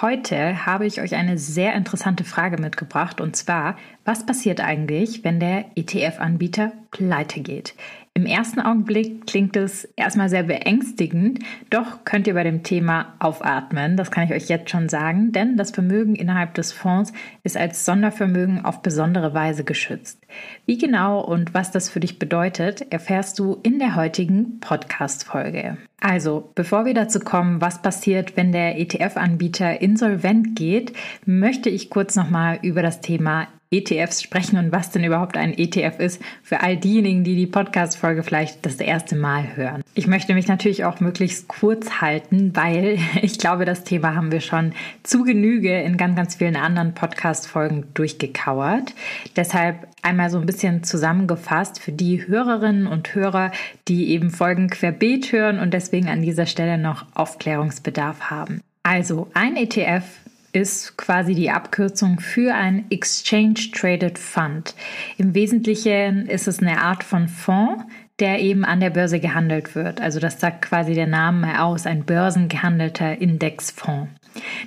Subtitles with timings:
[0.00, 5.38] Heute habe ich euch eine sehr interessante Frage mitgebracht und zwar, was passiert eigentlich, wenn
[5.38, 7.74] der ETF-Anbieter pleite geht?
[8.14, 11.38] Im ersten Augenblick klingt es erstmal sehr beängstigend,
[11.70, 15.56] doch könnt ihr bei dem Thema aufatmen, das kann ich euch jetzt schon sagen, denn
[15.56, 20.20] das Vermögen innerhalb des Fonds ist als Sondervermögen auf besondere Weise geschützt.
[20.66, 25.78] Wie genau und was das für dich bedeutet, erfährst du in der heutigen Podcast-Folge.
[25.98, 30.92] Also, bevor wir dazu kommen, was passiert, wenn der ETF-Anbieter insolvent geht,
[31.24, 35.98] möchte ich kurz nochmal über das Thema ETFs sprechen und was denn überhaupt ein ETF
[35.98, 39.82] ist, für all diejenigen, die die Podcast-Folge vielleicht das erste Mal hören.
[39.94, 44.40] Ich möchte mich natürlich auch möglichst kurz halten, weil ich glaube, das Thema haben wir
[44.40, 48.94] schon zu Genüge in ganz, ganz vielen anderen Podcast-Folgen durchgekauert.
[49.36, 53.52] Deshalb einmal so ein bisschen zusammengefasst für die Hörerinnen und Hörer,
[53.88, 58.60] die eben Folgen querbeet hören und deswegen an dieser Stelle noch Aufklärungsbedarf haben.
[58.82, 60.04] Also ein ETF
[60.52, 64.74] ist quasi die Abkürzung für ein Exchange Traded Fund.
[65.16, 67.84] Im Wesentlichen ist es eine Art von Fonds,
[68.18, 70.00] der eben an der Börse gehandelt wird.
[70.00, 74.10] Also das sagt quasi der Name aus, ein börsengehandelter Indexfonds.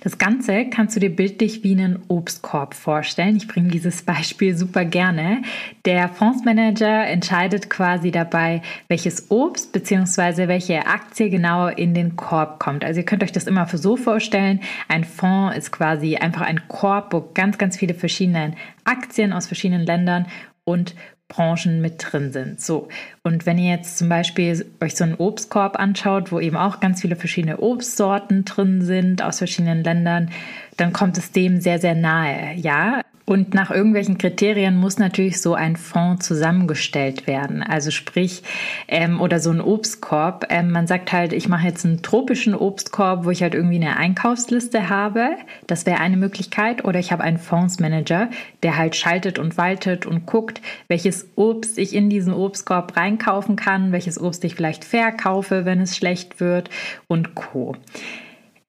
[0.01, 3.35] Das Ganze kannst du dir bildlich wie einen Obstkorb vorstellen.
[3.35, 5.41] Ich bringe dieses Beispiel super gerne.
[5.85, 10.47] Der Fondsmanager entscheidet quasi dabei, welches Obst bzw.
[10.47, 12.83] welche Aktie genau in den Korb kommt.
[12.83, 14.61] Also ihr könnt euch das immer so vorstellen.
[14.87, 19.85] Ein Fonds ist quasi einfach ein Korb, wo ganz, ganz viele verschiedene Aktien aus verschiedenen
[19.85, 20.27] Ländern
[20.63, 20.95] und
[21.27, 22.61] Branchen mit drin sind.
[22.61, 22.87] So.
[23.23, 27.01] Und wenn ihr jetzt zum Beispiel euch so einen Obstkorb anschaut, wo eben auch ganz
[27.01, 30.29] viele verschiedene Obstsorten drin sind aus verschiedenen Ländern,
[30.77, 32.53] dann kommt es dem sehr, sehr nahe.
[32.55, 37.63] Ja, und nach irgendwelchen Kriterien muss natürlich so ein Fonds zusammengestellt werden.
[37.63, 38.43] Also sprich,
[38.87, 40.45] ähm, oder so ein Obstkorb.
[40.49, 43.97] Ähm, man sagt halt, ich mache jetzt einen tropischen Obstkorb, wo ich halt irgendwie eine
[43.97, 45.31] Einkaufsliste habe.
[45.65, 46.85] Das wäre eine Möglichkeit.
[46.85, 48.29] Oder ich habe einen Fondsmanager,
[48.61, 53.91] der halt schaltet und waltet und guckt, welches Obst ich in diesen Obstkorb reinkaufen kann,
[53.91, 56.69] welches Obst ich vielleicht verkaufe, wenn es schlecht wird
[57.07, 57.75] und co.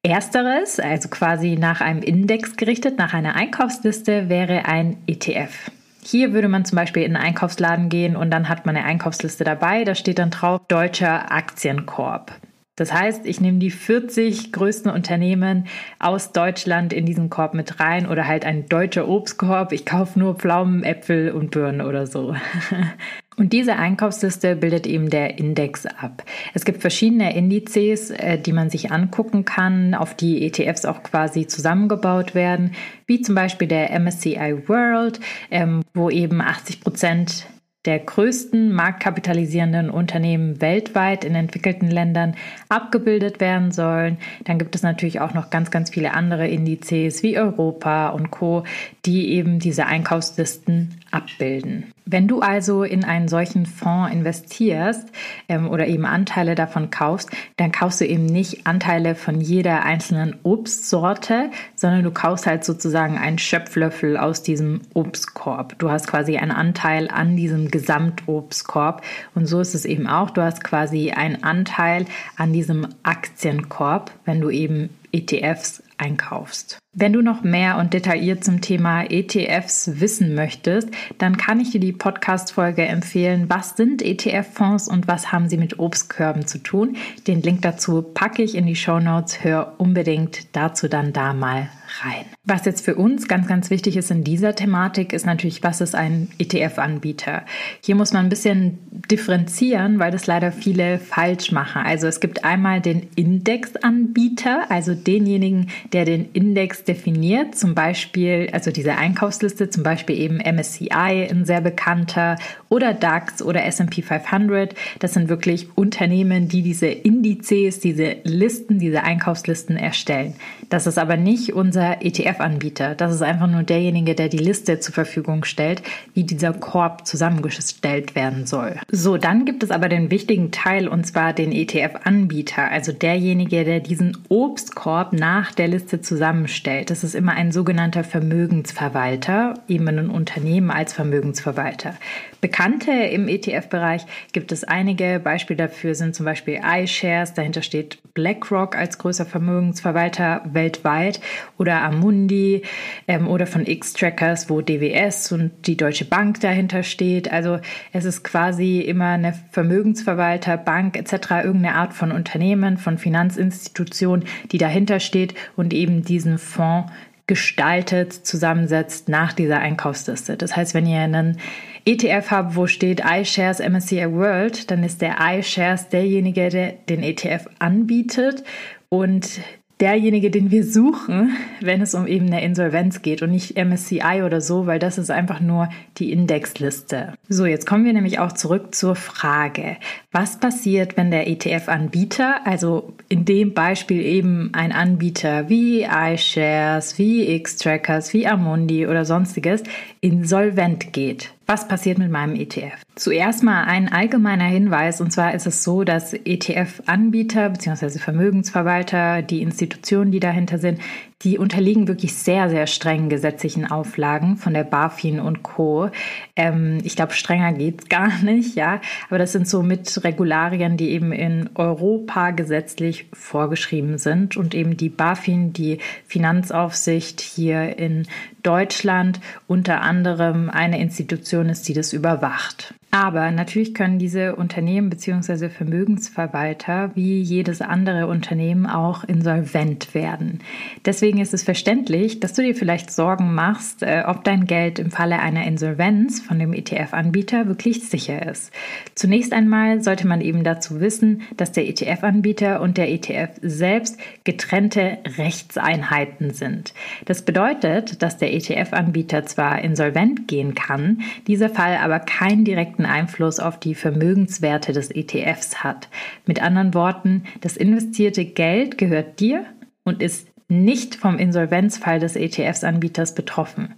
[0.06, 5.72] Ersteres, also quasi nach einem Index gerichtet, nach einer Einkaufsliste, wäre ein ETF.
[6.00, 9.42] Hier würde man zum Beispiel in einen Einkaufsladen gehen und dann hat man eine Einkaufsliste
[9.42, 9.82] dabei.
[9.82, 12.30] Da steht dann drauf Deutscher Aktienkorb.
[12.76, 15.66] Das heißt, ich nehme die 40 größten Unternehmen
[15.98, 19.72] aus Deutschland in diesen Korb mit rein oder halt ein deutscher Obstkorb.
[19.72, 22.36] Ich kaufe nur Pflaumen, Äpfel und Birnen oder so.
[23.36, 26.24] Und diese Einkaufsliste bildet eben der Index ab.
[26.54, 31.46] Es gibt verschiedene Indizes, äh, die man sich angucken kann, auf die ETFs auch quasi
[31.46, 32.72] zusammengebaut werden,
[33.06, 35.20] wie zum Beispiel der MSCI World,
[35.50, 37.46] ähm, wo eben 80 Prozent
[37.86, 42.34] der größten marktkapitalisierenden Unternehmen weltweit in entwickelten Ländern
[42.68, 44.18] abgebildet werden sollen.
[44.44, 48.64] Dann gibt es natürlich auch noch ganz, ganz viele andere Indizes wie Europa und Co,
[49.04, 51.92] die eben diese Einkaufslisten abbilden.
[52.04, 55.08] Wenn du also in einen solchen Fonds investierst
[55.48, 60.36] ähm, oder eben Anteile davon kaufst, dann kaufst du eben nicht Anteile von jeder einzelnen
[60.44, 65.76] Obstsorte, sondern du kaufst halt sozusagen einen Schöpflöffel aus diesem Obstkorb.
[65.78, 69.02] Du hast quasi einen Anteil an diesem Gesamtobstkorb
[69.34, 70.30] und so ist es eben auch.
[70.30, 72.04] Du hast quasi einen Anteil
[72.36, 76.78] an diesem Aktienkorb, wenn du eben ETFs einkaufst.
[76.92, 81.80] Wenn du noch mehr und detailliert zum Thema ETFs wissen möchtest, dann kann ich dir
[81.80, 83.50] die Podcast-Folge empfehlen.
[83.50, 86.96] Was sind ETF-Fonds und was haben sie mit Obstkörben zu tun?
[87.26, 89.44] Den Link dazu packe ich in die Show Notes.
[89.44, 91.68] Hör unbedingt dazu dann da mal
[92.04, 92.24] rein.
[92.44, 95.94] Was jetzt für uns ganz, ganz wichtig ist in dieser Thematik, ist natürlich, was ist
[95.94, 97.42] ein ETF-Anbieter?
[97.80, 98.78] Hier muss man ein bisschen
[99.10, 101.82] differenzieren, weil das leider viele falsch machen.
[101.84, 108.70] Also es gibt einmal den Indexanbieter, also denjenigen, der den Index definiert, zum Beispiel, also
[108.70, 112.36] diese Einkaufsliste, zum Beispiel eben MSCI, ein sehr bekannter,
[112.68, 114.74] oder DAX oder S&P 500.
[114.98, 120.34] Das sind wirklich Unternehmen, die diese Indizes, diese Listen, diese Einkaufslisten erstellen.
[120.68, 122.94] Das ist aber nicht unser unser ETF-Anbieter.
[122.94, 125.82] Das ist einfach nur derjenige, der die Liste zur Verfügung stellt,
[126.14, 128.76] wie dieser Korb zusammengestellt werden soll.
[128.90, 133.80] So, dann gibt es aber den wichtigen Teil und zwar den ETF-Anbieter, also derjenige, der
[133.80, 136.90] diesen Obstkorb nach der Liste zusammenstellt.
[136.90, 141.94] Das ist immer ein sogenannter Vermögensverwalter, eben ein Unternehmen als Vermögensverwalter.
[142.40, 145.20] Bekannte im ETF-Bereich gibt es einige.
[145.20, 151.20] Beispiele dafür sind zum Beispiel iShares, dahinter steht BlackRock als größter Vermögensverwalter weltweit
[151.58, 152.62] oder Amundi
[153.08, 157.30] ähm, oder von X-Trackers, wo DWS und die Deutsche Bank dahinter steht.
[157.30, 157.58] Also
[157.92, 164.58] es ist quasi immer eine Vermögensverwalter, Bank etc., irgendeine Art von Unternehmen, von Finanzinstitution, die
[164.58, 166.90] dahinter steht und eben diesen Fonds
[167.26, 170.36] gestaltet, zusammensetzt nach dieser Einkaufsliste.
[170.36, 171.38] Das heißt, wenn ihr einen
[171.84, 177.48] ETF habt, wo steht iShares MSCI World, dann ist der iShares derjenige, der den ETF
[177.58, 178.44] anbietet
[178.88, 179.40] und
[179.80, 184.40] derjenige, den wir suchen, wenn es um eben eine Insolvenz geht und nicht MSCI oder
[184.40, 185.68] so, weil das ist einfach nur
[185.98, 187.14] die Indexliste.
[187.28, 189.76] So, jetzt kommen wir nämlich auch zurück zur Frage,
[190.16, 197.38] was passiert, wenn der ETF-Anbieter, also in dem Beispiel eben ein Anbieter wie iShares, wie
[197.42, 199.62] Xtrackers, wie Amundi oder sonstiges,
[200.00, 201.34] insolvent geht?
[201.46, 202.80] Was passiert mit meinem ETF?
[202.94, 207.98] Zuerst mal ein allgemeiner Hinweis, und zwar ist es so, dass ETF-Anbieter bzw.
[207.98, 210.80] Vermögensverwalter, die Institutionen, die dahinter sind,
[211.22, 215.90] die unterliegen wirklich sehr, sehr strengen gesetzlichen Auflagen von der BaFin und Co.
[216.36, 218.80] Ähm, ich glaube, strenger geht's gar nicht, ja.
[219.08, 224.76] Aber das sind so mit Regularien, die eben in Europa gesetzlich vorgeschrieben sind und eben
[224.76, 228.06] die BaFin, die Finanzaufsicht hier in
[228.42, 232.74] Deutschland unter anderem eine Institution ist, die das überwacht.
[232.98, 235.50] Aber natürlich können diese Unternehmen bzw.
[235.50, 240.38] Vermögensverwalter wie jedes andere Unternehmen auch insolvent werden.
[240.86, 244.90] Deswegen ist es verständlich, dass du dir vielleicht Sorgen machst, äh, ob dein Geld im
[244.90, 248.50] Falle einer Insolvenz von dem ETF-Anbieter wirklich sicher ist.
[248.94, 254.96] Zunächst einmal sollte man eben dazu wissen, dass der ETF-Anbieter und der ETF selbst getrennte
[255.18, 256.72] Rechtseinheiten sind.
[257.04, 263.40] Das bedeutet, dass der ETF-Anbieter zwar insolvent gehen kann, dieser Fall aber keinen direkten Einfluss
[263.40, 265.88] auf die Vermögenswerte des ETFs hat.
[266.26, 269.44] Mit anderen Worten, das investierte Geld gehört dir
[269.84, 273.74] und ist nicht vom Insolvenzfall des ETFs-Anbieters betroffen.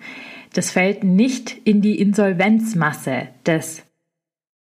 [0.53, 3.85] Das fällt nicht in die Insolvenzmasse des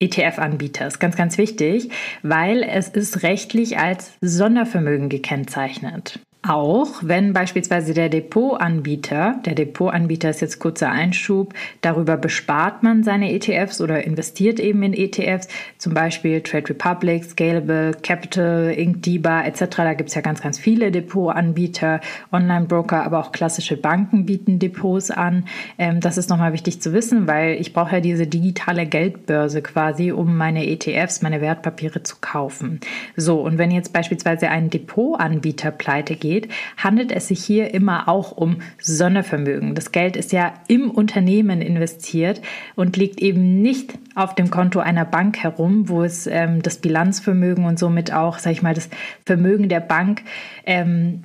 [0.01, 0.99] ETF-Anbieters.
[0.99, 1.91] Ganz, ganz wichtig,
[2.23, 6.21] weil es ist rechtlich als Sondervermögen gekennzeichnet.
[6.49, 11.53] Auch wenn beispielsweise der Depotanbieter, der Depotanbieter ist jetzt kurzer Einschub,
[11.83, 17.93] darüber bespart man seine ETFs oder investiert eben in ETFs, zum Beispiel Trade Republic, Scalable,
[18.03, 19.67] Capital, Inkdiba etc.
[19.77, 22.01] Da gibt es ja ganz, ganz viele Depotanbieter,
[22.33, 25.45] Online-Broker, aber auch klassische Banken bieten Depots an.
[25.77, 30.13] Ähm, das ist nochmal wichtig zu wissen, weil ich brauche ja diese digitale Geldbörse quasi,
[30.13, 32.81] um meine ETFs, meine Wertpapiere zu kaufen.
[33.17, 38.09] So, und wenn jetzt beispielsweise ein Depotanbieter pleite geht, geht, handelt es sich hier immer
[38.09, 39.75] auch um Sondervermögen.
[39.75, 42.41] Das Geld ist ja im Unternehmen investiert
[42.75, 47.65] und liegt eben nicht auf dem Konto einer Bank herum, wo es ähm, das Bilanzvermögen
[47.65, 48.89] und somit auch, sag ich mal, das
[49.25, 50.23] Vermögen der Bank
[50.65, 51.25] ähm,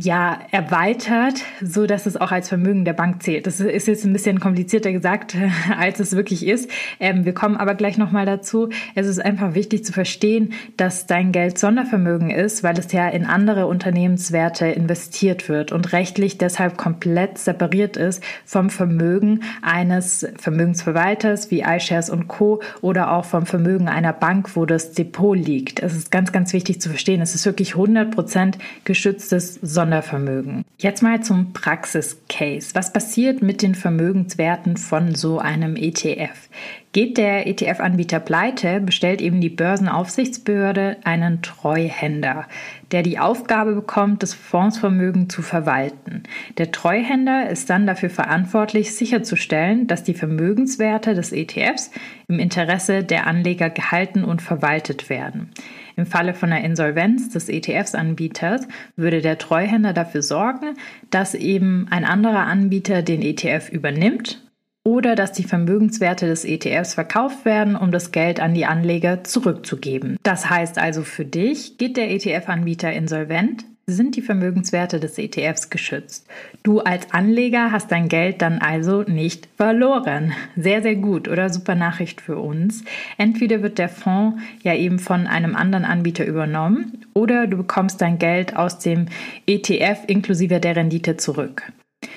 [0.00, 3.46] ja, erweitert, so dass es auch als Vermögen der Bank zählt.
[3.46, 5.36] Das ist jetzt ein bisschen komplizierter gesagt,
[5.78, 6.68] als es wirklich ist.
[6.98, 8.70] Ähm, wir kommen aber gleich nochmal dazu.
[8.94, 13.24] Es ist einfach wichtig zu verstehen, dass dein Geld Sondervermögen ist, weil es ja in
[13.24, 21.62] andere Unternehmenswerte investiert wird und rechtlich deshalb komplett separiert ist vom Vermögen eines Vermögensverwalters wie
[21.62, 22.60] iShares und Co.
[22.80, 25.80] oder auch vom Vermögen einer Bank, wo das Depot liegt.
[25.80, 27.20] Es ist ganz, ganz wichtig zu verstehen.
[27.20, 29.83] Es ist wirklich 100 Prozent geschütztes Sondervermögen.
[29.84, 30.64] Sondervermögen.
[30.78, 32.70] Jetzt mal zum Praxis-Case.
[32.74, 36.48] Was passiert mit den Vermögenswerten von so einem ETF?
[36.94, 42.46] Geht der ETF-Anbieter pleite, bestellt eben die Börsenaufsichtsbehörde einen Treuhänder,
[42.92, 46.22] der die Aufgabe bekommt, das Fondsvermögen zu verwalten.
[46.56, 51.90] Der Treuhänder ist dann dafür verantwortlich, sicherzustellen, dass die Vermögenswerte des ETFs
[52.28, 55.50] im Interesse der Anleger gehalten und verwaltet werden.
[55.96, 60.76] Im Falle von einer Insolvenz des ETFs-Anbieters würde der Treuhänder dafür sorgen,
[61.10, 64.43] dass eben ein anderer Anbieter den ETF übernimmt
[64.84, 70.18] oder dass die Vermögenswerte des ETFs verkauft werden, um das Geld an die Anleger zurückzugeben.
[70.22, 76.26] Das heißt also für dich, geht der ETF-Anbieter insolvent, sind die Vermögenswerte des ETFs geschützt.
[76.62, 80.32] Du als Anleger hast dein Geld dann also nicht verloren.
[80.56, 82.84] Sehr, sehr gut oder super Nachricht für uns.
[83.18, 88.18] Entweder wird der Fonds ja eben von einem anderen Anbieter übernommen oder du bekommst dein
[88.18, 89.06] Geld aus dem
[89.46, 91.64] ETF inklusive der Rendite zurück.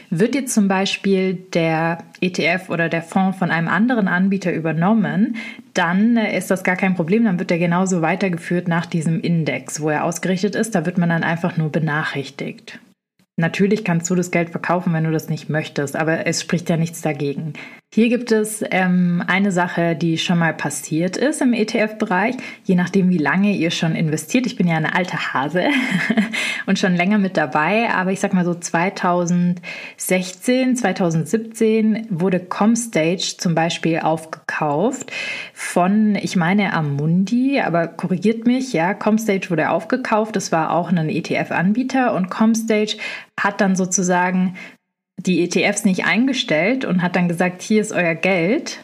[0.10, 5.36] Wird jetzt zum Beispiel der ETF oder der Fonds von einem anderen Anbieter übernommen,
[5.74, 7.26] dann ist das gar kein Problem.
[7.26, 10.76] Dann wird er genauso weitergeführt nach diesem Index, wo er ausgerichtet ist.
[10.76, 12.80] Da wird man dann einfach nur benachrichtigt.
[13.40, 16.78] Natürlich kannst du das Geld verkaufen, wenn du das nicht möchtest, aber es spricht ja
[16.78, 17.54] nichts dagegen.
[17.94, 23.10] Hier gibt es ähm, eine Sache, die schon mal passiert ist im ETF-Bereich, je nachdem,
[23.10, 24.46] wie lange ihr schon investiert.
[24.46, 25.70] Ich bin ja eine alte Hase
[26.65, 33.56] und schon länger mit dabei, aber ich sag mal so 2016, 2017 wurde Comstage zum
[33.56, 35.10] Beispiel aufgekauft
[35.53, 40.36] von, ich meine, Amundi, aber korrigiert mich, ja, Comstage wurde aufgekauft.
[40.36, 42.98] Das war auch ein ETF-Anbieter und Comstage
[43.39, 44.56] hat dann sozusagen
[45.18, 48.84] die ETFs nicht eingestellt und hat dann gesagt, hier ist euer Geld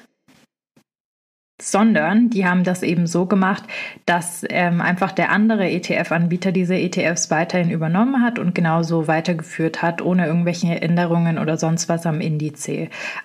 [1.63, 3.63] sondern die haben das eben so gemacht,
[4.05, 10.01] dass ähm, einfach der andere ETF-Anbieter diese ETFs weiterhin übernommen hat und genauso weitergeführt hat,
[10.01, 12.53] ohne irgendwelche Änderungen oder sonst was am Indiz.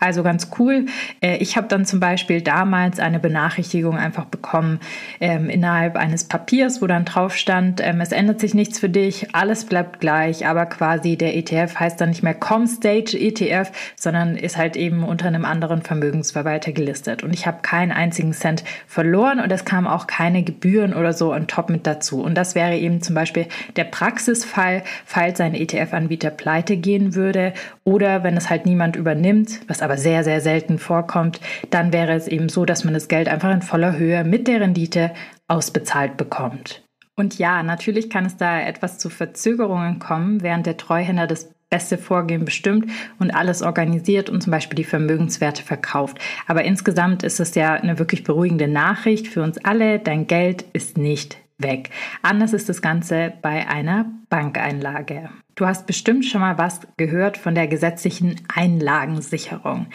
[0.00, 0.86] Also ganz cool.
[1.20, 4.80] Äh, ich habe dann zum Beispiel damals eine Benachrichtigung einfach bekommen
[5.20, 9.34] ähm, innerhalb eines Papiers, wo dann drauf stand, ähm, es ändert sich nichts für dich,
[9.34, 14.56] alles bleibt gleich, aber quasi der ETF heißt dann nicht mehr Comstage ETF, sondern ist
[14.56, 17.22] halt eben unter einem anderen Vermögensverwalter gelistet.
[17.22, 21.12] Und ich habe keinen einzigen einzigen Cent verloren und es kamen auch keine Gebühren oder
[21.12, 22.22] so on top mit dazu.
[22.22, 27.52] Und das wäre eben zum Beispiel der Praxisfall, falls ein ETF-Anbieter pleite gehen würde
[27.84, 32.28] oder wenn es halt niemand übernimmt, was aber sehr, sehr selten vorkommt, dann wäre es
[32.28, 35.12] eben so, dass man das Geld einfach in voller Höhe mit der Rendite
[35.48, 36.82] ausbezahlt bekommt.
[37.16, 41.98] Und ja, natürlich kann es da etwas zu Verzögerungen kommen, während der Treuhänder das beste
[41.98, 46.18] Vorgehen bestimmt und alles organisiert und zum Beispiel die Vermögenswerte verkauft.
[46.46, 49.98] Aber insgesamt ist es ja eine wirklich beruhigende Nachricht für uns alle.
[49.98, 51.90] Dein Geld ist nicht weg.
[52.22, 55.28] Anders ist das Ganze bei einer Bankeinlage.
[55.56, 59.86] Du hast bestimmt schon mal was gehört von der gesetzlichen Einlagensicherung.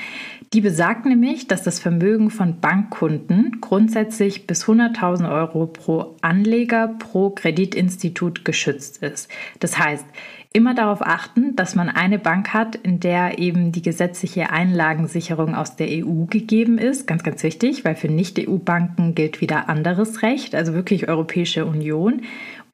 [0.54, 7.32] Die besagt nämlich, dass das Vermögen von Bankkunden grundsätzlich bis 100.000 Euro pro Anleger pro
[7.32, 9.32] Kreditinstitut geschützt ist.
[9.60, 10.06] Das heißt,
[10.54, 15.76] immer darauf achten, dass man eine Bank hat, in der eben die gesetzliche Einlagensicherung aus
[15.76, 17.08] der EU gegeben ist.
[17.08, 22.22] Ganz, ganz wichtig, weil für Nicht-EU-Banken gilt wieder anderes Recht, also wirklich Europäische Union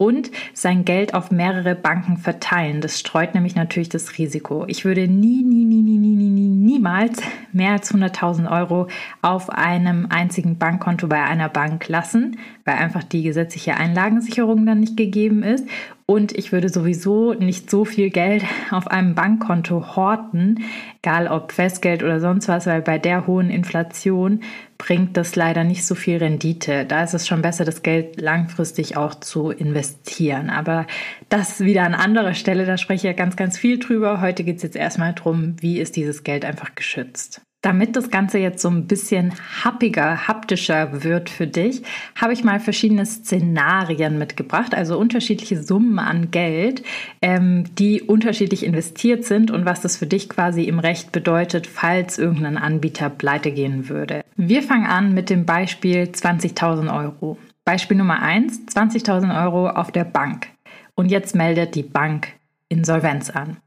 [0.02, 2.80] und sein Geld auf mehrere Banken verteilen.
[2.80, 4.64] Das streut nämlich natürlich das Risiko.
[4.68, 8.88] Ich würde nie, nie, nie, nie, nie, nie, nie niemals mehr als 100.000 Euro
[9.22, 14.96] auf einem einzigen Bankkonto bei einer Bank lassen, weil einfach die gesetzliche Einlagensicherung dann nicht
[14.96, 15.68] gegeben ist.
[16.10, 20.64] Und ich würde sowieso nicht so viel Geld auf einem Bankkonto horten,
[21.04, 24.42] egal ob Festgeld oder sonst was, weil bei der hohen Inflation
[24.80, 26.86] bringt das leider nicht so viel Rendite.
[26.86, 30.50] Da ist es schon besser, das Geld langfristig auch zu investieren.
[30.50, 30.88] Aber
[31.30, 34.20] das wieder an anderer Stelle, da spreche ich ja ganz, ganz viel drüber.
[34.20, 37.44] Heute geht es jetzt erstmal darum, wie ist dieses Geld einfach geschützt.
[37.62, 41.84] Damit das Ganze jetzt so ein bisschen happiger, haptischer wird für dich,
[42.16, 46.84] habe ich mal verschiedene Szenarien mitgebracht, also unterschiedliche Summen an Geld,
[47.22, 52.18] ähm, die unterschiedlich investiert sind und was das für dich quasi im Recht bedeutet, falls
[52.18, 54.24] irgendein Anbieter pleite gehen würde.
[54.38, 57.38] Wir fangen an mit dem Beispiel 20.000 Euro.
[57.66, 60.48] Beispiel Nummer 1, 20.000 Euro auf der Bank.
[60.96, 62.30] Und jetzt meldet die Bank
[62.70, 63.58] Insolvenz an.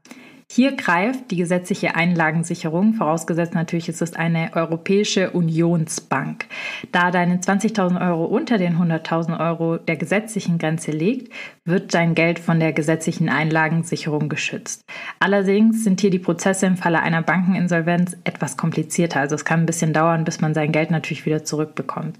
[0.51, 6.45] Hier greift die gesetzliche Einlagensicherung, vorausgesetzt natürlich ist es eine Europäische Unionsbank.
[6.91, 11.33] Da deine 20.000 Euro unter den 100.000 Euro der gesetzlichen Grenze liegt,
[11.65, 14.83] wird dein Geld von der gesetzlichen Einlagensicherung geschützt.
[15.19, 19.21] Allerdings sind hier die Prozesse im Falle einer Bankeninsolvenz etwas komplizierter.
[19.21, 22.17] Also es kann ein bisschen dauern, bis man sein Geld natürlich wieder zurückbekommt.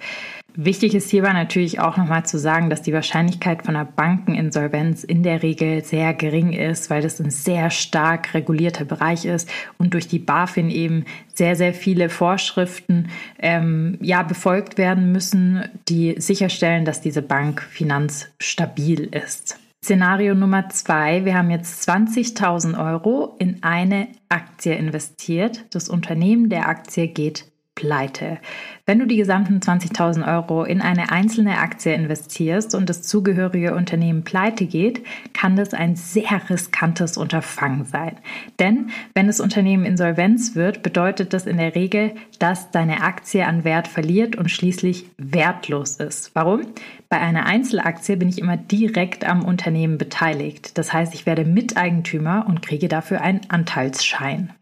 [0.55, 5.23] Wichtig ist hierbei natürlich auch nochmal zu sagen, dass die Wahrscheinlichkeit von einer Bankeninsolvenz in
[5.23, 10.07] der Regel sehr gering ist, weil das ein sehr stark regulierter Bereich ist und durch
[10.07, 17.01] die BaFin eben sehr, sehr viele Vorschriften ähm, ja befolgt werden müssen, die sicherstellen, dass
[17.01, 19.57] diese Bank finanzstabil ist.
[19.83, 21.25] Szenario Nummer zwei.
[21.25, 25.65] Wir haben jetzt 20.000 Euro in eine Aktie investiert.
[25.71, 27.51] Das Unternehmen der Aktie geht
[27.83, 28.37] pleite.
[28.85, 34.23] Wenn du die gesamten 20.000 Euro in eine einzelne Aktie investierst und das zugehörige Unternehmen
[34.23, 38.15] pleite geht, kann das ein sehr riskantes Unterfangen sein.
[38.57, 43.65] Denn wenn das Unternehmen insolvenz wird, bedeutet das in der Regel, dass deine Aktie an
[43.65, 46.33] Wert verliert und schließlich wertlos ist.
[46.35, 46.61] Warum?
[47.09, 50.77] Bei einer Einzelaktie bin ich immer direkt am Unternehmen beteiligt.
[50.77, 54.53] Das heißt, ich werde Miteigentümer und kriege dafür einen Anteilsschein.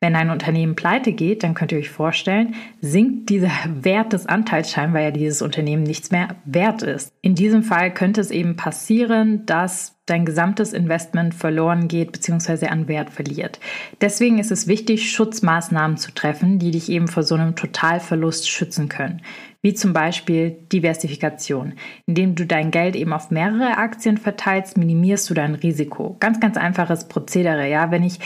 [0.00, 4.92] Wenn ein Unternehmen pleite geht, dann könnt ihr euch vorstellen, sinkt dieser Wert des Anteilsscheins,
[4.92, 7.12] weil ja dieses Unternehmen nichts mehr wert ist.
[7.22, 12.68] In diesem Fall könnte es eben passieren, dass dein gesamtes Investment verloren geht bzw.
[12.68, 13.58] an Wert verliert.
[14.00, 18.88] Deswegen ist es wichtig, Schutzmaßnahmen zu treffen, die dich eben vor so einem Totalverlust schützen
[18.88, 19.22] können.
[19.62, 21.74] Wie zum Beispiel Diversifikation.
[22.06, 26.16] Indem du dein Geld eben auf mehrere Aktien verteilst, minimierst du dein Risiko.
[26.20, 27.68] Ganz, ganz einfaches Prozedere.
[27.68, 28.20] Ja, wenn ich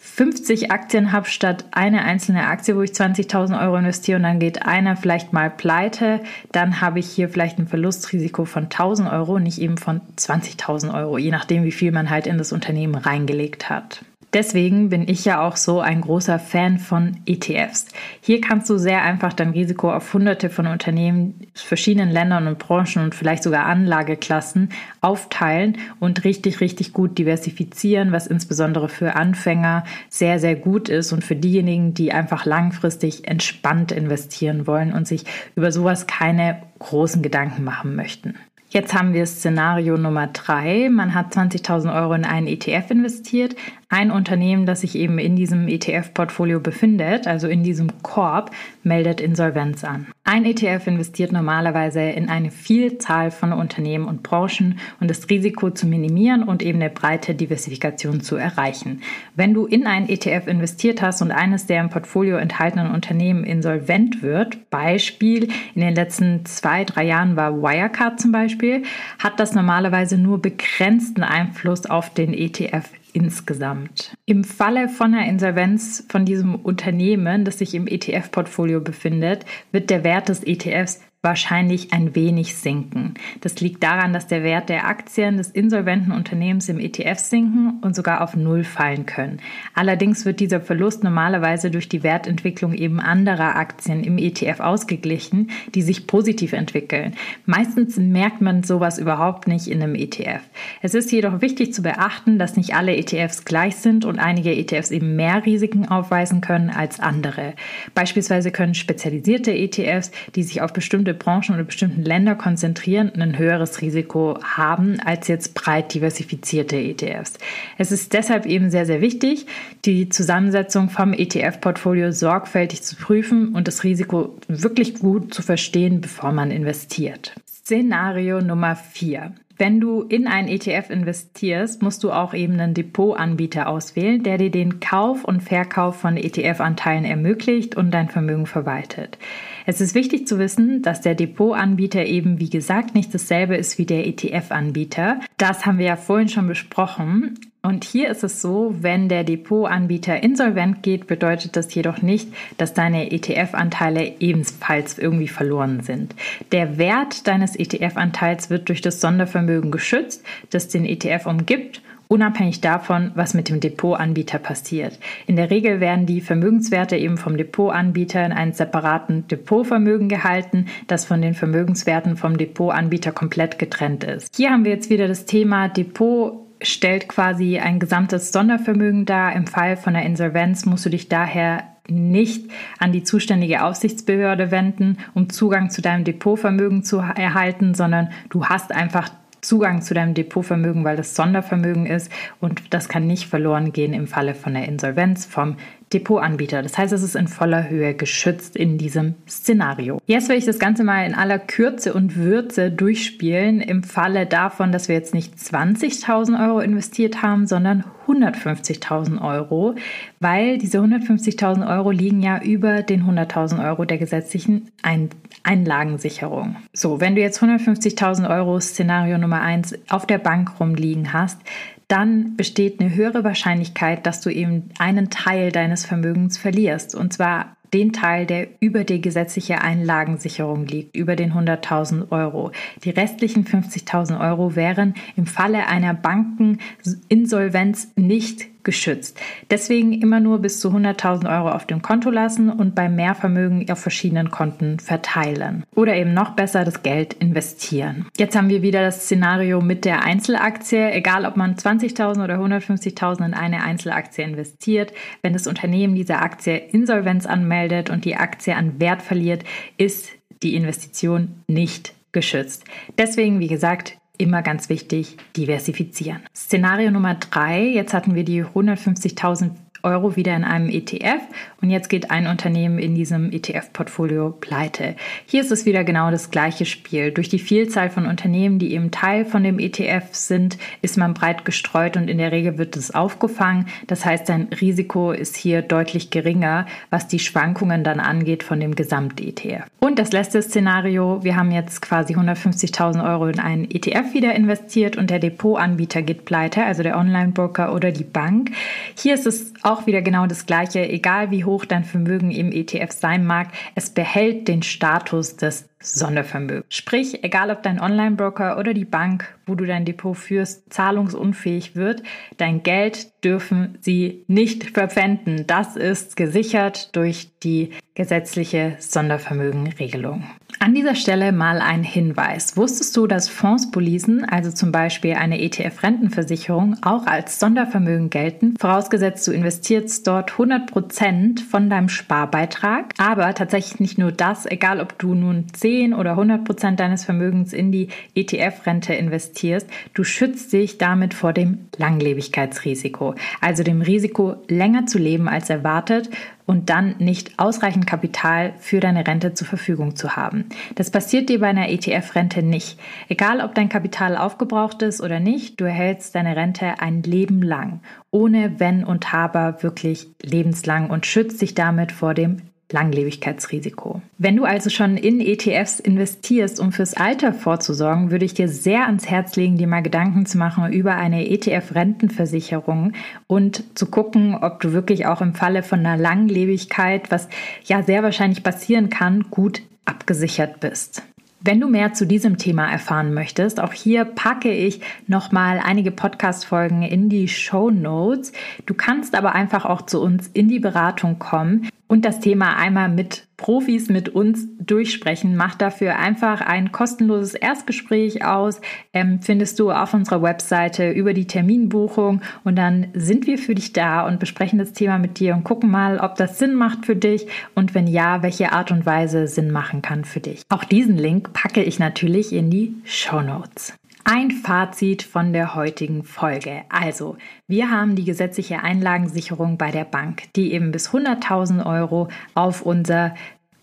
[0.00, 4.64] 50 Aktien habe statt eine einzelne Aktie, wo ich 20.000 Euro investiere und dann geht
[4.64, 6.20] einer vielleicht mal pleite,
[6.52, 11.18] dann habe ich hier vielleicht ein Verlustrisiko von 1.000 Euro, nicht eben von 20.000 Euro,
[11.18, 14.04] je nachdem, wie viel man halt in das Unternehmen reingelegt hat.
[14.34, 17.86] Deswegen bin ich ja auch so ein großer Fan von ETFs.
[18.20, 23.04] Hier kannst du sehr einfach dein Risiko auf hunderte von Unternehmen, verschiedenen Ländern und Branchen
[23.04, 24.68] und vielleicht sogar Anlageklassen
[25.00, 31.24] aufteilen und richtig, richtig gut diversifizieren, was insbesondere für Anfänger sehr, sehr gut ist und
[31.24, 37.64] für diejenigen, die einfach langfristig entspannt investieren wollen und sich über sowas keine großen Gedanken
[37.64, 38.34] machen möchten.
[38.70, 40.90] Jetzt haben wir Szenario Nummer drei.
[40.90, 43.56] Man hat 20.000 Euro in einen ETF investiert.
[43.90, 48.50] Ein Unternehmen, das sich eben in diesem ETF-Portfolio befindet, also in diesem Korb,
[48.82, 50.08] meldet Insolvenz an.
[50.24, 55.86] Ein ETF investiert normalerweise in eine Vielzahl von Unternehmen und Branchen und das Risiko zu
[55.86, 59.00] minimieren und eben eine breite Diversifikation zu erreichen.
[59.36, 64.20] Wenn du in ein ETF investiert hast und eines der im Portfolio enthaltenen Unternehmen insolvent
[64.20, 68.82] wird, Beispiel in den letzten zwei, drei Jahren war Wirecard zum Beispiel,
[69.18, 74.14] hat das normalerweise nur begrenzten Einfluss auf den ETF insgesamt.
[74.26, 80.04] Im Falle von einer Insolvenz von diesem Unternehmen, das sich im ETF-Portfolio befindet, wird der
[80.04, 83.14] Wert des ETFs wahrscheinlich ein wenig sinken.
[83.40, 87.96] Das liegt daran, dass der Wert der Aktien des insolventen Unternehmens im ETF sinken und
[87.96, 89.40] sogar auf Null fallen können.
[89.74, 95.82] Allerdings wird dieser Verlust normalerweise durch die Wertentwicklung eben anderer Aktien im ETF ausgeglichen, die
[95.82, 97.14] sich positiv entwickeln.
[97.46, 100.42] Meistens merkt man sowas überhaupt nicht in einem ETF.
[100.82, 104.92] Es ist jedoch wichtig zu beachten, dass nicht alle ETFs gleich sind und einige ETFs
[104.92, 107.54] eben mehr Risiken aufweisen können als andere.
[107.96, 113.38] Beispielsweise können spezialisierte ETFs, die sich auf bestimmte bestimmte Branchen oder bestimmten Länder konzentrieren, ein
[113.38, 117.34] höheres Risiko haben als jetzt breit diversifizierte ETFs.
[117.78, 119.46] Es ist deshalb eben sehr, sehr wichtig,
[119.84, 126.32] die Zusammensetzung vom ETF-Portfolio sorgfältig zu prüfen und das Risiko wirklich gut zu verstehen, bevor
[126.32, 127.34] man investiert.
[127.46, 129.32] Szenario Nummer 4.
[129.58, 134.52] Wenn du in einen ETF investierst, musst du auch eben einen Depotanbieter auswählen, der dir
[134.52, 139.18] den Kauf und Verkauf von ETF-Anteilen ermöglicht und dein Vermögen verwaltet.
[139.66, 143.86] Es ist wichtig zu wissen, dass der Depotanbieter eben, wie gesagt, nicht dasselbe ist wie
[143.86, 145.18] der ETF-Anbieter.
[145.38, 147.40] Das haben wir ja vorhin schon besprochen.
[147.68, 152.72] Und hier ist es so, wenn der Depotanbieter insolvent geht, bedeutet das jedoch nicht, dass
[152.72, 156.14] deine ETF-Anteile ebenfalls irgendwie verloren sind.
[156.50, 163.10] Der Wert deines ETF-Anteils wird durch das Sondervermögen geschützt, das den ETF umgibt unabhängig davon,
[163.16, 164.98] was mit dem Depotanbieter passiert.
[165.26, 171.04] In der Regel werden die Vermögenswerte eben vom Depotanbieter in einem separaten Depotvermögen gehalten, das
[171.04, 174.34] von den Vermögenswerten vom Depotanbieter komplett getrennt ist.
[174.34, 179.34] Hier haben wir jetzt wieder das Thema Depot stellt quasi ein gesamtes Sondervermögen dar.
[179.34, 184.98] Im Fall von der Insolvenz musst du dich daher nicht an die zuständige Aufsichtsbehörde wenden,
[185.14, 189.08] um Zugang zu deinem Depotvermögen zu erhalten, sondern du hast einfach
[189.40, 194.06] Zugang zu deinem Depotvermögen, weil das Sondervermögen ist und das kann nicht verloren gehen im
[194.06, 195.56] Falle von der Insolvenz vom
[195.92, 196.62] Depotanbieter.
[196.62, 200.00] Das heißt, es ist in voller Höhe geschützt in diesem Szenario.
[200.06, 204.70] Jetzt will ich das Ganze mal in aller Kürze und Würze durchspielen im Falle davon,
[204.70, 209.74] dass wir jetzt nicht 20.000 Euro investiert haben, sondern 150.000 Euro,
[210.20, 215.10] weil diese 150.000 Euro liegen ja über den 100.000 Euro der gesetzlichen Ein
[215.48, 216.56] Einlagensicherung.
[216.74, 221.40] So, wenn du jetzt 150.000 Euro Szenario Nummer 1 auf der Bank rumliegen hast,
[221.88, 226.94] dann besteht eine höhere Wahrscheinlichkeit, dass du eben einen Teil deines Vermögens verlierst.
[226.94, 232.52] Und zwar den Teil, der über die gesetzliche Einlagensicherung liegt, über den 100.000 Euro.
[232.84, 239.18] Die restlichen 50.000 Euro wären im Falle einer Bankeninsolvenz nicht geschützt.
[239.50, 243.78] Deswegen immer nur bis zu 100.000 Euro auf dem Konto lassen und bei Mehrvermögen auf
[243.78, 245.64] verschiedenen Konten verteilen.
[245.74, 248.04] Oder eben noch besser das Geld investieren.
[248.18, 250.92] Jetzt haben wir wieder das Szenario mit der Einzelaktie.
[250.92, 256.58] Egal, ob man 20.000 oder 150.000 in eine Einzelaktie investiert, wenn das Unternehmen diese Aktie
[256.58, 259.44] Insolvenz anmeldet und die Aktie an Wert verliert,
[259.78, 260.10] ist
[260.42, 262.64] die Investition nicht geschützt.
[262.98, 266.20] Deswegen, wie gesagt, immer ganz wichtig, diversifizieren.
[266.36, 269.50] Szenario Nummer drei, jetzt hatten wir die 150.000
[269.82, 271.22] Euro wieder in einem ETF
[271.60, 274.96] und jetzt geht ein Unternehmen in diesem ETF-Portfolio pleite.
[275.26, 277.10] Hier ist es wieder genau das gleiche Spiel.
[277.10, 281.44] Durch die Vielzahl von Unternehmen, die eben Teil von dem ETF sind, ist man breit
[281.44, 283.66] gestreut und in der Regel wird es aufgefangen.
[283.86, 288.74] Das heißt, dein Risiko ist hier deutlich geringer, was die Schwankungen dann angeht von dem
[288.74, 289.64] Gesamt-ETF.
[289.80, 294.96] Und das letzte Szenario, wir haben jetzt quasi 150.000 Euro in einen ETF wieder investiert
[294.96, 298.50] und der Depotanbieter geht pleite, also der Online-Broker oder die Bank.
[298.96, 302.92] Hier ist es auch wieder genau das Gleiche, egal wie hoch dein Vermögen im ETF
[302.92, 306.66] sein mag, es behält den Status des Sondervermögens.
[306.74, 312.02] Sprich, egal ob dein Online-Broker oder die Bank, wo du dein Depot führst, zahlungsunfähig wird,
[312.36, 315.46] dein Geld dürfen sie nicht verpfänden.
[315.46, 320.24] Das ist gesichert durch die gesetzliche Sondervermögenregelung.
[320.60, 322.56] An dieser Stelle mal ein Hinweis.
[322.56, 329.32] Wusstest du, dass Fondspolisen, also zum Beispiel eine ETF-Rentenversicherung, auch als Sondervermögen gelten, vorausgesetzt du
[329.32, 335.14] investierst dort 100 Prozent von deinem Sparbeitrag, aber tatsächlich nicht nur das, egal ob du
[335.14, 341.12] nun 10 oder 100 Prozent deines Vermögens in die ETF-Rente investierst, du schützt dich damit
[341.12, 346.08] vor dem Langlebigkeitsrisiko, also dem Risiko, länger zu leben als erwartet
[346.46, 350.46] und dann nicht ausreichend Kapital für deine Rente zur Verfügung zu haben.
[350.76, 352.80] Das passiert dir bei einer ETF-Rente nicht.
[353.10, 357.80] Egal, ob dein Kapital aufgebraucht ist oder nicht, du erhältst deine Rente ein Leben lang,
[358.10, 362.38] ohne Wenn und Aber wirklich lebenslang und schützt dich damit vor dem
[362.70, 364.02] Langlebigkeitsrisiko.
[364.18, 368.86] Wenn du also schon in ETFs investierst, um fürs Alter vorzusorgen, würde ich dir sehr
[368.86, 372.92] ans Herz legen, dir mal Gedanken zu machen über eine ETF-Rentenversicherung
[373.26, 377.28] und zu gucken, ob du wirklich auch im Falle von einer Langlebigkeit, was
[377.64, 381.02] ja sehr wahrscheinlich passieren kann, gut abgesichert bist.
[381.40, 386.82] Wenn du mehr zu diesem Thema erfahren möchtest, auch hier packe ich nochmal einige Podcast-Folgen
[386.82, 388.32] in die Show Notes.
[388.66, 392.88] Du kannst aber einfach auch zu uns in die Beratung kommen und das Thema einmal
[392.88, 395.34] mit Profis, mit uns durchsprechen.
[395.36, 398.60] Mach dafür einfach ein kostenloses Erstgespräch aus.
[398.92, 403.72] Ähm, findest du auf unserer Webseite über die Terminbuchung und dann sind wir für dich
[403.72, 406.96] da und besprechen das Thema mit dir und gucken mal, ob das Sinn macht für
[406.96, 410.42] dich und wenn ja, welche Art und Weise Sinn machen kann für dich.
[410.48, 413.74] Auch diesen Link packe ich natürlich in die Show Notes.
[414.10, 416.62] Ein Fazit von der heutigen Folge.
[416.70, 422.62] Also, wir haben die gesetzliche Einlagensicherung bei der Bank, die eben bis 100.000 Euro auf
[422.62, 423.14] unser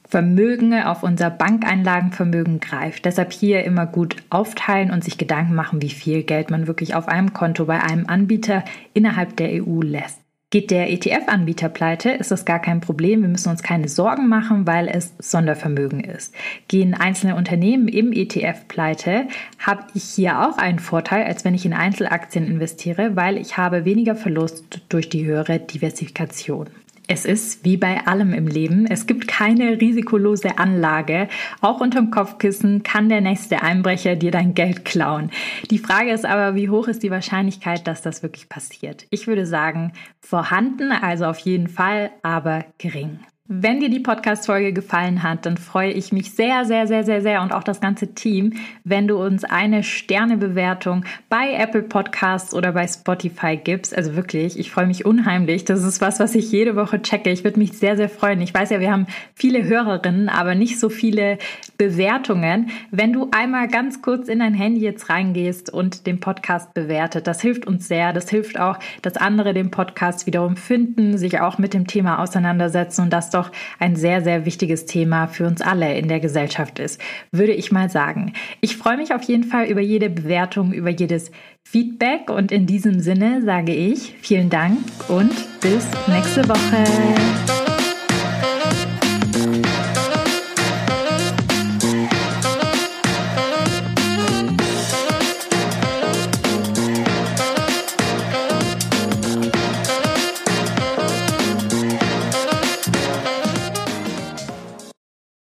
[0.07, 3.05] Vermögen, auf unser Bankeinlagenvermögen greift.
[3.05, 7.07] Deshalb hier immer gut aufteilen und sich Gedanken machen, wie viel Geld man wirklich auf
[7.07, 10.24] einem Konto bei einem Anbieter innerhalb der EU lässt.
[10.51, 13.23] Geht der ETF-Anbieter pleite, ist das gar kein Problem.
[13.23, 16.35] Wir müssen uns keine Sorgen machen, weil es Sondervermögen ist.
[16.67, 19.27] Gehen einzelne Unternehmen im ETF pleite,
[19.57, 23.85] habe ich hier auch einen Vorteil, als wenn ich in Einzelaktien investiere, weil ich habe
[23.85, 26.67] weniger Verlust durch die höhere Diversifikation.
[27.07, 28.87] Es ist wie bei allem im Leben.
[28.87, 31.27] Es gibt keine risikolose Anlage.
[31.61, 35.29] Auch unterm Kopfkissen kann der nächste Einbrecher dir dein Geld klauen.
[35.69, 39.05] Die Frage ist aber, wie hoch ist die Wahrscheinlichkeit, dass das wirklich passiert?
[39.11, 43.19] Ich würde sagen, vorhanden, also auf jeden Fall, aber gering.
[43.47, 47.43] Wenn dir die Podcast-Folge gefallen hat, dann freue ich mich sehr, sehr, sehr, sehr, sehr
[47.43, 48.53] und auch das ganze Team,
[48.83, 53.95] wenn du uns eine Sternebewertung bei Apple Podcasts oder bei Spotify gibst.
[53.95, 55.63] Also wirklich, ich freue mich unheimlich.
[55.63, 57.29] Das ist was, was ich jede Woche checke.
[57.29, 58.41] Ich würde mich sehr, sehr freuen.
[58.41, 59.05] Ich weiß ja, wir haben
[59.35, 61.37] viele Hörerinnen, aber nicht so viele
[61.77, 62.71] Bewertungen.
[62.89, 67.41] Wenn du einmal ganz kurz in dein Handy jetzt reingehst und den Podcast bewertet, das
[67.41, 68.11] hilft uns sehr.
[68.11, 73.03] Das hilft auch, dass andere den Podcast wiederum finden, sich auch mit dem Thema auseinandersetzen
[73.03, 76.99] und das doch ein sehr, sehr wichtiges Thema für uns alle in der Gesellschaft ist,
[77.31, 78.33] würde ich mal sagen.
[78.61, 81.31] Ich freue mich auf jeden Fall über jede Bewertung, über jedes
[81.63, 87.74] Feedback und in diesem Sinne sage ich vielen Dank und bis nächste Woche.